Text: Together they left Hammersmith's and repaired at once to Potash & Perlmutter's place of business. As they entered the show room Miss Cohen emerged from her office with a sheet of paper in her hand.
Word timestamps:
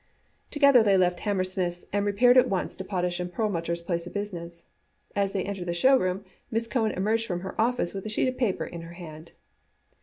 Together 0.49 0.81
they 0.81 0.97
left 0.97 1.19
Hammersmith's 1.19 1.85
and 1.93 2.07
repaired 2.07 2.35
at 2.35 2.49
once 2.49 2.75
to 2.75 2.83
Potash 2.83 3.21
& 3.29 3.31
Perlmutter's 3.33 3.83
place 3.83 4.07
of 4.07 4.15
business. 4.15 4.63
As 5.15 5.31
they 5.31 5.43
entered 5.43 5.67
the 5.67 5.75
show 5.75 5.95
room 5.95 6.25
Miss 6.49 6.65
Cohen 6.65 6.91
emerged 6.93 7.27
from 7.27 7.41
her 7.41 7.53
office 7.61 7.93
with 7.93 8.07
a 8.07 8.09
sheet 8.09 8.27
of 8.27 8.35
paper 8.35 8.65
in 8.65 8.81
her 8.81 8.93
hand. 8.93 9.33